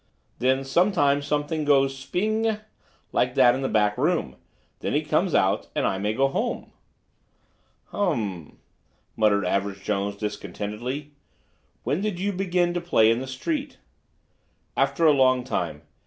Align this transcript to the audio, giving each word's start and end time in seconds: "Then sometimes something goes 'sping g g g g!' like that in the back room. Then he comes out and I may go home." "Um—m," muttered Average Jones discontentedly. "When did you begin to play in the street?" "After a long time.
"Then 0.39 0.63
sometimes 0.63 1.27
something 1.27 1.63
goes 1.63 1.95
'sping 1.95 2.41
g 2.45 2.49
g 2.49 2.55
g 2.55 2.59
g!' 2.59 2.63
like 3.11 3.35
that 3.35 3.53
in 3.53 3.61
the 3.61 3.69
back 3.69 3.99
room. 3.99 4.35
Then 4.79 4.93
he 4.95 5.03
comes 5.03 5.35
out 5.35 5.67
and 5.75 5.85
I 5.85 5.99
may 5.99 6.15
go 6.15 6.27
home." 6.27 6.71
"Um—m," 7.93 8.57
muttered 9.15 9.45
Average 9.45 9.83
Jones 9.83 10.15
discontentedly. 10.15 11.11
"When 11.83 12.01
did 12.01 12.17
you 12.19 12.31
begin 12.33 12.73
to 12.73 12.81
play 12.81 13.11
in 13.11 13.19
the 13.19 13.27
street?" 13.27 13.77
"After 14.75 15.05
a 15.05 15.11
long 15.13 15.43
time. 15.43 15.83